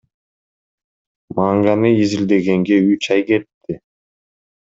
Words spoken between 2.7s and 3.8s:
үч ай кетти.